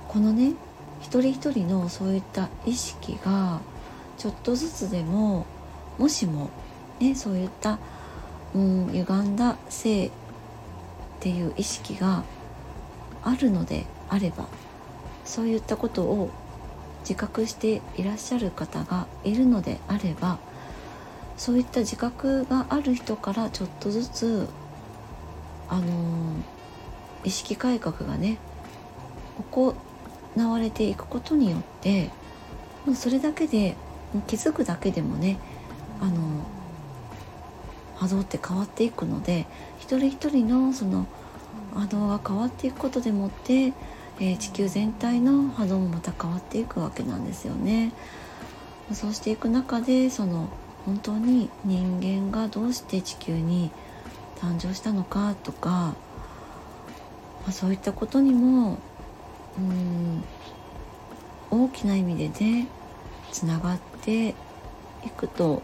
[0.08, 0.54] うこのね
[1.00, 3.60] 一人一人のそういった意識が
[4.16, 5.46] ちょっとずつでも
[5.98, 6.50] もしも
[7.00, 7.78] ねそういった、
[8.54, 10.10] うん、歪んだ性っ
[11.20, 12.24] ていう意識が
[13.22, 14.48] あるのであれば
[15.24, 16.30] そういったことを
[17.00, 20.38] 自覚していらっしゃる方がいるのであれば
[21.36, 24.48] そういった自覚がある人からちょっとずつ
[25.68, 25.86] あのー、
[27.24, 28.38] 意識改革がね
[29.36, 29.74] ここ
[30.46, 32.10] われていくことによって
[32.86, 33.76] もうそれだけで
[34.26, 35.38] 気づくだけでもね
[36.00, 36.42] あの
[37.98, 39.46] 波動って変わっていくので
[39.78, 41.06] 一人一人のその
[41.74, 43.72] 波動が変わっていくことでもって、
[44.20, 47.92] えー、地球全体の波動もまた変わっていくわけなんですよね。
[48.92, 50.48] そうしていく中でその
[50.86, 53.70] 本当に人間がどうして地球に
[54.40, 55.94] 誕生したのかとか、ま
[57.48, 58.78] あ、そういったことにも
[59.58, 60.24] うん
[61.50, 62.68] 大きな意味でね
[63.30, 64.34] つながってい
[65.14, 65.62] くと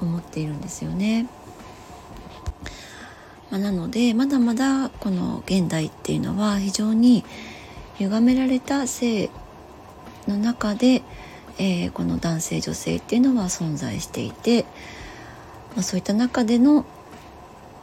[0.00, 1.26] 思っているんですよね。
[3.50, 7.24] まあ、なのでまだまだこの現代っていうのは非常に
[7.98, 9.28] 歪められた性
[10.28, 11.02] の中で、
[11.58, 14.62] えー、この男性女性っていうのは存在していて、
[15.74, 16.86] まあ、そういった中での、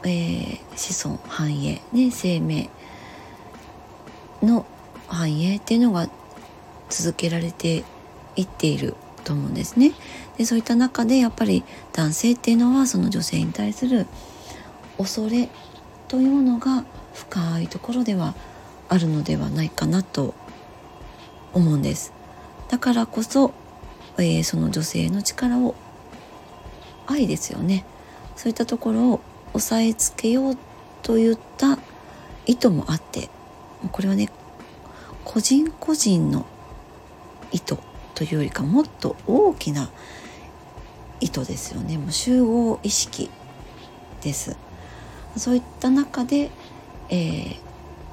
[0.04, 2.70] えー、子孫繁栄、ね、生命
[4.42, 4.66] の
[5.06, 6.08] 繁栄っていうのが
[6.88, 7.84] 続けられて
[8.36, 8.94] いっている
[9.28, 9.92] と思うんですね。
[10.38, 11.62] でそういった中でやっぱり
[11.92, 14.06] 男性っていうのはその女性に対する
[14.96, 15.50] 恐れ
[16.08, 18.34] というものが深いところでは
[18.88, 20.34] あるのではないかなと
[21.52, 22.14] 思うんです。
[22.70, 23.52] だからこそ、
[24.16, 25.74] えー、その女性の力を
[27.06, 27.84] 愛ですよね
[28.36, 29.20] そういったところを
[29.54, 30.58] 押さえつけよう
[31.02, 31.78] といった
[32.44, 33.30] 意図もあって
[33.90, 34.28] これはね
[35.24, 36.44] 個人個人の
[37.52, 37.78] 意図
[38.18, 39.88] というよりかもっと大きな
[41.20, 41.98] 意図ですよね。
[41.98, 43.30] もう集合意識
[44.22, 44.56] です。
[45.36, 46.50] そういった中で、
[47.10, 47.54] え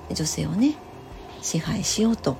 [0.09, 0.75] ー、女性をね
[1.41, 2.33] 支配しようと。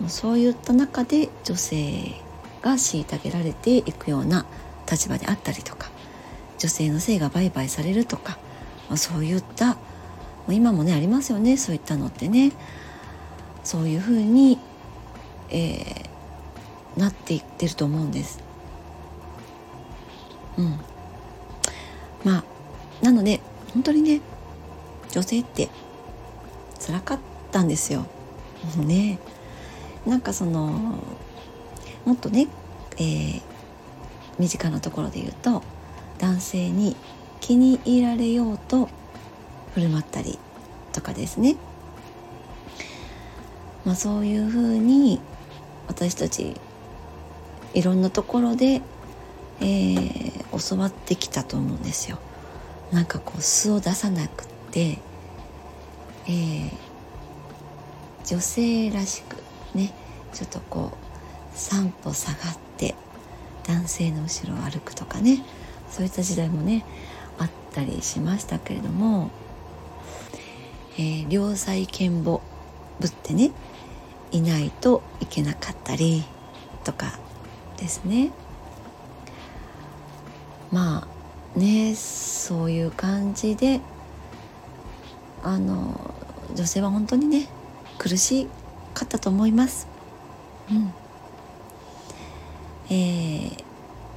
[0.00, 2.20] もうそういった中で女性
[2.60, 4.46] が虐げられていくような
[4.90, 5.90] 立場であったりとか
[6.58, 8.36] 女性の性が売買されるとか、
[8.90, 9.78] ま、そういった
[10.48, 11.56] 今もねありますよね。
[11.56, 12.50] そういったのってね。
[13.62, 14.58] そういうふうに
[15.50, 16.05] えー、
[16.96, 18.40] なっていってると思うんです。
[20.58, 20.80] うん、
[22.24, 22.44] まあ
[23.02, 23.40] なので
[23.74, 24.20] 本当にね
[25.10, 25.68] 女性って
[26.84, 27.18] 辛かっ
[27.52, 28.06] たんですよ。
[28.78, 29.18] ね
[30.06, 30.98] なんかその
[32.04, 32.48] もっとね、
[32.98, 33.42] えー、
[34.38, 35.62] 身近なところで言うと
[36.18, 36.96] 男性に
[37.40, 38.88] 気に入られようと
[39.74, 40.38] 振る舞ったり
[40.92, 41.56] とかですね、
[43.84, 45.20] まあ、そういうふうに
[45.88, 46.58] 私たち
[47.76, 48.80] いろんなところで、
[49.60, 52.18] えー、教わってきたと思うんですよ。
[52.90, 54.98] なんかこう素を出さなくって、
[56.26, 56.70] えー、
[58.24, 59.36] 女性らしく
[59.74, 59.92] ね
[60.32, 60.96] ちょっとこう
[61.52, 62.94] 三歩下がって
[63.64, 65.44] 男性の後ろを歩くとかね
[65.90, 66.82] そういった時代もね
[67.38, 69.30] あったりしましたけれども、
[70.96, 72.40] えー、良妻賢母
[73.00, 73.50] ぶってね
[74.32, 76.24] いないといけなかったり
[76.82, 77.18] とか
[77.76, 78.30] ですね。
[80.72, 81.06] ま
[81.54, 83.80] あねそういう感じで
[85.42, 86.14] あの
[86.54, 87.48] 女性は本当にね
[87.98, 88.48] 苦し
[88.94, 89.88] かったと思います。
[90.70, 90.92] うん。
[92.88, 93.64] えー、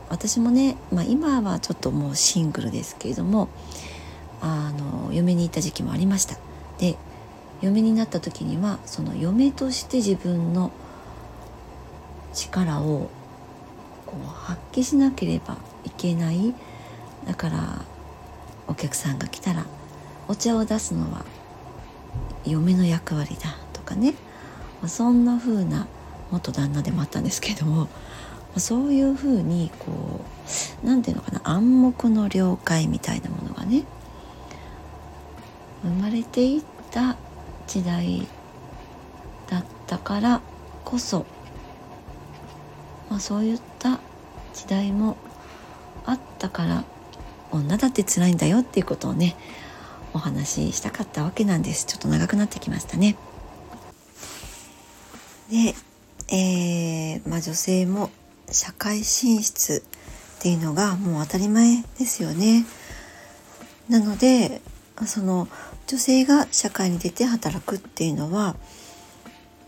[0.10, 3.50] 私もね、まあ、今はちょっともうシングルですけれども
[4.42, 6.38] あの嫁に行った時期もありました。
[6.78, 6.98] で
[7.62, 10.72] 嫁になった時にはその嫁として自分の
[12.34, 13.10] 力を
[14.10, 16.56] こう発揮しなければいけない。
[17.28, 17.86] だから
[18.68, 19.66] お客さんが来たら
[20.28, 21.26] お茶を出すのは
[22.44, 24.16] 嫁の役割だとかね。
[24.88, 25.88] そんな風な
[26.32, 27.90] 元旦那でもあったんですけども
[28.58, 30.22] そういうふうにこ
[30.84, 33.84] う何て言うのかな暗黙の了解みたいなものがね
[35.84, 37.18] 生まれていった
[37.68, 38.26] 時代
[39.50, 40.42] だったから
[40.86, 41.26] こそ、
[43.10, 43.69] まあ、そういった
[44.60, 45.16] 時代も
[46.06, 46.84] あったから
[47.52, 49.38] 女だって辛いんだよっていうことをね
[50.14, 53.16] お話ししたかったわけなんですちょっと長くなってきましたね。
[55.50, 55.76] で、
[56.28, 58.12] えー、まあ、女性も
[58.52, 59.82] 社会進出
[60.38, 62.66] っていうのがもう当たり前ですよね。
[63.88, 64.62] なので
[65.06, 65.48] その
[65.88, 68.58] 女性が社会に出て働くっていうのは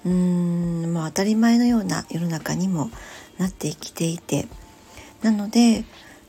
[0.03, 2.91] うーんもう当たり前のような世の中にも
[3.37, 4.47] なってきていて
[5.21, 5.83] なので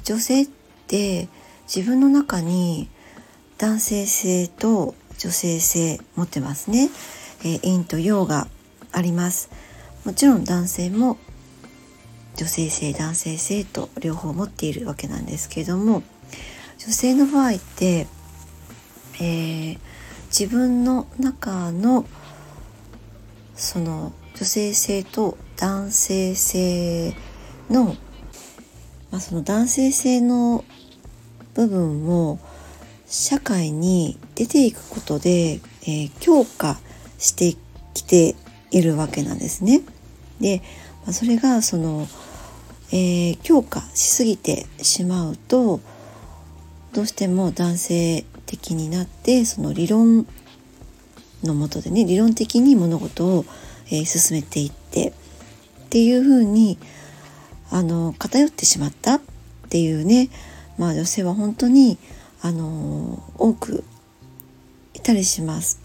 [0.05, 0.46] 女性っ
[0.87, 1.28] て
[1.74, 2.88] 自分の中に
[3.59, 6.90] 男性性と女性性持ってますね、
[7.44, 8.48] えー、陰と陽が
[8.90, 9.50] あります。
[10.05, 11.16] もちろん男性も
[12.37, 16.02] 女性性男性性と両方持っているわけなんですけれども
[16.78, 18.09] 女性の場合って、
[19.20, 19.78] えー、
[20.26, 22.05] 自分の中の
[23.55, 27.14] その女性性と男性性
[27.70, 27.94] の、
[29.12, 30.64] まあ、その男性性の
[31.55, 32.40] 部分を
[33.07, 36.81] 社会に出ていくことで、えー、強化
[37.18, 37.57] して
[37.94, 38.35] きて
[38.72, 39.83] いるわけなんですね。
[40.40, 40.62] で、
[41.05, 42.09] まあ、それがその
[42.94, 45.81] えー、強化しすぎてしまうと
[46.92, 50.27] どうしても男性的になってその理論
[51.42, 53.46] のもとでね理論的に物事を、
[53.87, 55.12] えー、進めていってっ
[55.88, 56.79] ていうふうに
[57.72, 59.20] あの偏ってしまったっ
[59.68, 60.28] ていうね。
[60.78, 61.98] まあ女性は本当に
[62.40, 63.85] あの多く
[64.94, 65.80] いたりします。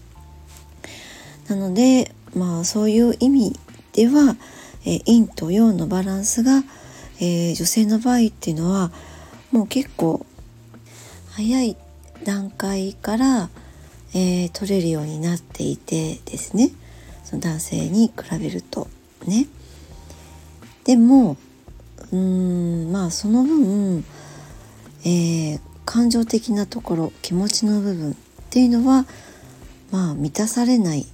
[1.48, 3.58] なのでまあそういう意味
[3.92, 4.36] では、
[4.84, 6.62] えー、陰と陽のバランスが
[7.20, 8.92] えー、女性の場合っていうのは
[9.50, 10.24] もう結構
[11.32, 11.76] 早い
[12.24, 13.50] 段階から、
[14.14, 16.70] えー、取れるようになっていてですね。
[17.24, 18.88] その男性に比べると
[19.26, 19.46] ね。
[20.84, 21.36] でも
[22.12, 22.18] うー
[22.88, 24.04] んまあその分、
[25.04, 28.14] えー、感情的なところ気持ちの部分っ
[28.50, 29.06] ていうのは
[29.90, 31.06] まあ満たされない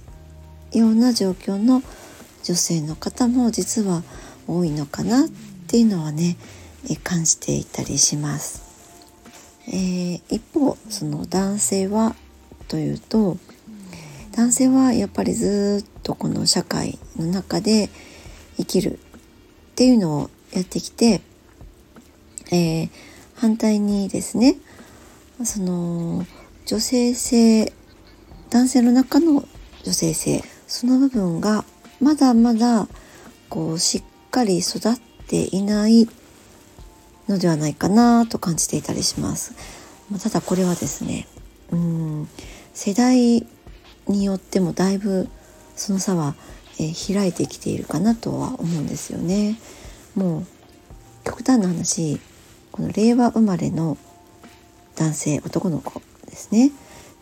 [0.71, 1.81] ような状況の
[2.43, 4.03] 女性の方も実は
[4.47, 5.29] 多いのかなっ
[5.67, 6.37] ていうのはね、
[6.89, 8.61] え感じていたりします。
[9.67, 12.15] えー、一方その男性は
[12.67, 13.37] というと
[14.33, 17.89] 男性はやっぱりずっとこの社会の中で
[18.57, 18.97] 生きるっ
[19.75, 20.29] ていうのを
[20.59, 21.21] やってきて、
[22.51, 22.89] えー、
[23.35, 24.55] 反対にですね
[25.43, 26.25] その
[26.65, 27.73] 女性性
[28.49, 29.43] 男性の中の
[29.83, 31.65] 女性性その部分が
[31.99, 32.87] まだまだ
[33.49, 34.81] こうしっかり育っ
[35.27, 36.07] ていない
[37.27, 39.53] のではないかなと感じていたりします。
[40.11, 41.27] まただこれはですね
[41.71, 42.29] うん
[42.73, 43.45] 世代
[44.07, 45.27] によってもだいぶ
[45.75, 46.35] その差は、
[46.79, 49.57] えー、開いてきているかなとは思うんですよね。
[50.15, 50.45] もう
[51.23, 52.19] 極端な話
[52.71, 53.97] この令和生まれの
[54.95, 56.67] 男性男の子ですね。
[56.67, 56.71] っ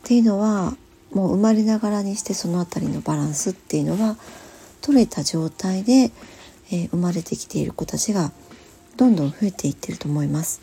[0.04, 0.76] ていうのは
[1.14, 4.18] もう生まれながらにしてその辺りのバランスっていうのは
[4.82, 6.12] 取れた状態で
[6.72, 8.32] えー、生まれてきている子たちが
[8.98, 10.62] どんどん増えていってると思います。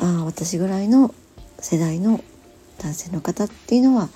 [0.00, 1.14] ああ私ぐらいの
[1.60, 2.20] 世代の
[2.78, 4.08] 男性の方っていうのは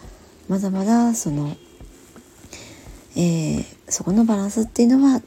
[0.48, 1.56] まだまだその、
[3.16, 5.20] えー、そこのバランスっていうのは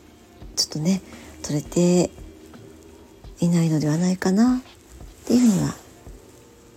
[0.56, 1.02] ちょっとね
[1.44, 2.10] 取れて
[3.40, 5.76] いないのではないかなっていうふうには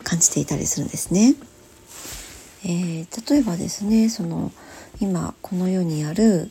[0.04, 1.34] 感じていたりするんですね。
[2.64, 4.50] えー、例えばですねその
[5.00, 6.50] 今この世にある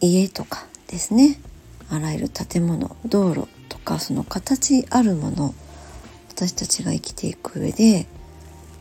[0.00, 1.40] 家とかですね
[1.90, 5.54] あらゆる建物道路とかその形あるもの
[6.28, 8.06] 私たちが生きていく上で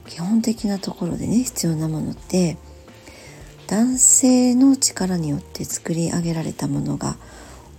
[0.07, 2.57] 基本的なところでね必要なものって
[3.67, 7.17] 男性の力によって作り上げられたものが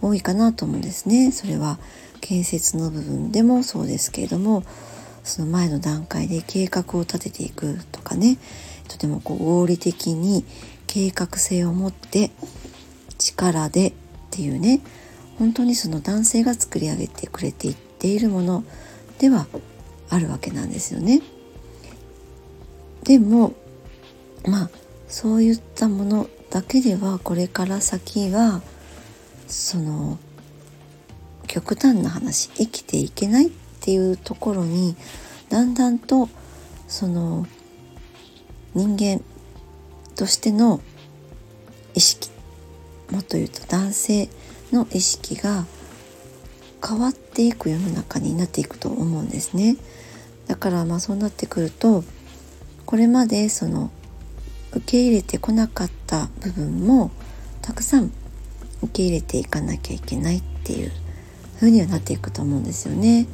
[0.01, 1.33] 多いかなと思うんですね。
[1.33, 1.79] それは
[2.21, 4.65] 建設の部分でもそうですけれども
[5.25, 8.39] その前の段階で計画を立てていくとかね
[8.89, 10.45] とてもこう合理的に
[10.87, 12.31] 計画性を持って
[13.19, 13.93] 力でっ
[14.31, 14.81] ていうね
[15.39, 18.65] 本当にその男性が作り上げてくれていっているもの
[19.19, 19.47] では
[20.09, 21.21] あるわけなんですよね。
[23.05, 23.55] でも
[24.47, 24.71] まあ
[25.09, 28.63] そういったものだけではこれから先は
[29.49, 30.19] その
[31.47, 34.95] 極端な話生きていけないっていうところに
[35.49, 36.29] だんだんと
[36.87, 37.47] その
[38.75, 39.25] 人間
[40.15, 40.81] としての
[41.95, 42.31] 意識
[43.11, 44.29] もっと言うと男性
[44.73, 45.65] の意識が
[46.87, 49.77] 変わっていく世の中になっていくと思うんですね。
[50.47, 52.05] だからまあそうなってくると
[52.87, 53.91] これまでその
[54.73, 57.11] 受け入れてこなかった部分も
[57.63, 58.13] たくさん
[58.83, 60.93] 受け入れていかなきゃいけないっていう
[61.57, 63.27] 風にはなっていくと思うんですよね。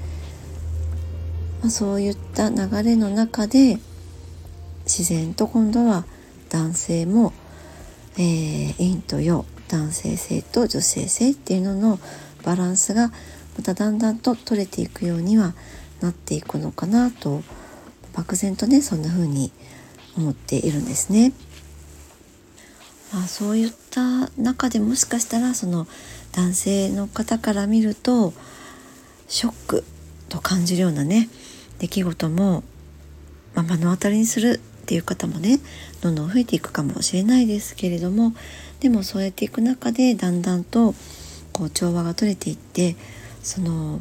[1.60, 3.78] まあ、そういった流れの中で
[4.84, 6.04] 自然と今度は
[6.50, 7.32] 男性も、
[8.16, 11.98] えー、陰と陽男性性と女性性っていうのの
[12.44, 13.10] バランスが
[13.56, 15.54] まただんだんと取れていくようには
[16.00, 17.42] なっていくのかなと
[18.12, 19.50] 漠然とねそんな風に
[20.16, 21.32] 思っているんですね。
[23.12, 25.86] まあ、そういった中でもしかしたらその
[26.32, 28.32] 男性の方から見ると
[29.28, 29.84] ショック
[30.28, 31.28] と感じるようなね
[31.78, 32.64] 出来事も、
[33.54, 35.60] まあ、目の当たりにするっていう方もね
[36.02, 38.34] どんどん増えていくかもしれないですけれども
[38.80, 40.94] でもそうやっていく中でだんだんと
[41.52, 42.96] こう調和が取れていって
[43.42, 44.00] その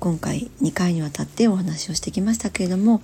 [0.00, 3.02] 今回2回にわたってお話をしてきましたけれども、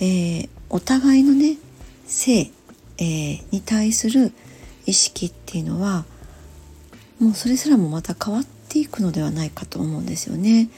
[0.00, 1.56] えー、お互いのね
[2.06, 2.50] 性
[2.98, 4.32] えー、に対する
[4.86, 6.04] 意識っていうのは
[7.20, 10.68] もうそれすらもまた変わっていくのではないかと思うんですよね。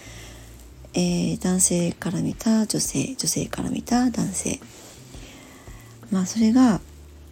[0.94, 4.60] えー、男性から見た女性女性から見た男性
[6.10, 6.80] まあそれが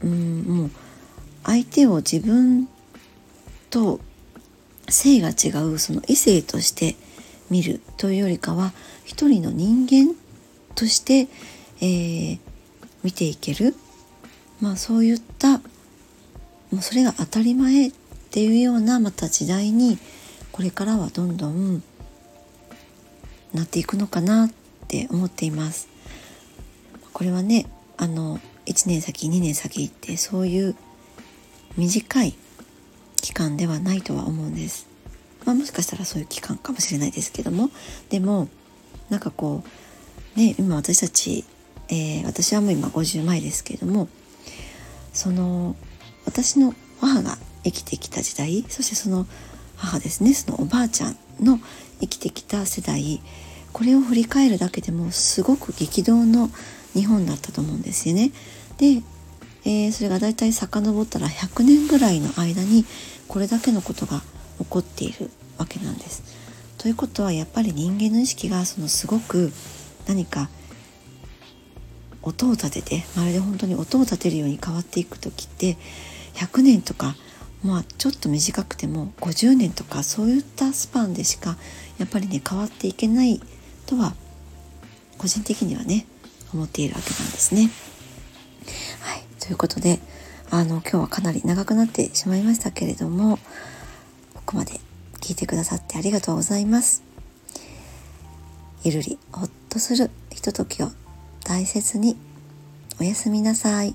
[0.02, 0.70] うんもう
[1.44, 2.68] 相手を自分
[3.70, 4.00] と
[4.88, 6.96] 性が違うその異性として
[7.50, 8.72] 見るというよりかは
[9.04, 10.14] 一人の人間
[10.74, 11.28] として、
[11.80, 12.38] えー、
[13.02, 13.74] 見ていける
[14.60, 15.60] まあそういった
[16.74, 17.92] もうそれが当たり前っ
[18.32, 19.96] ていうようなまた時代に
[20.50, 21.84] これからはどんどん
[23.52, 24.50] なっていくのかなっ
[24.88, 25.88] て思っています。
[27.12, 27.66] これはね
[27.96, 30.74] あの1年先2年先ってそういう
[31.76, 32.34] 短い
[33.22, 34.88] 期間ではないとは思うんです。
[35.44, 37.70] まあ、もしかしたらそういう期間かもしれないですけども
[38.08, 38.48] でも
[39.10, 39.62] なんかこ
[40.34, 41.44] うね今私たち、
[41.88, 44.08] えー、私はもう今50前ですけれども
[45.12, 45.76] その
[46.24, 49.26] 私の母が生きてきた時代そしてその
[49.76, 51.58] 母ですねそのおばあちゃんの
[52.00, 53.20] 生きてきた世代
[53.72, 56.48] これを振り返るだけでもすごく激動の
[56.92, 58.30] 日本だったと思うんですよね。
[58.78, 59.02] で、
[59.64, 62.84] えー、それがだいたい遡ったら100年ぐらいの間に
[63.26, 64.22] これだけのことが
[64.58, 66.22] 起こっているわけなんです。
[66.78, 69.52] ということはやっぱり人間の意識がそのすごく
[70.06, 70.48] 何か
[72.22, 75.76] 音を立ててまるで本当に音を立てるように変わっていく時って
[76.34, 77.14] 100年とか
[77.64, 81.56] まあちょっと短くても50年とかそういったスパンでしか
[81.98, 83.40] やっぱりね変わっていけない
[83.86, 84.14] とは
[85.18, 86.06] 個人的にはね
[86.52, 87.70] 思っているわけなんですね。
[89.00, 90.00] はいということで
[90.50, 93.38] あの今日はかなり長くなってしまいましたけれども
[94.34, 94.80] ここまで
[95.20, 97.02] 聞いてくださってありがとうございます。
[98.82, 100.90] ゆるりほっとするひとときを
[101.44, 102.16] 大切に
[103.00, 103.94] おやすみなさい。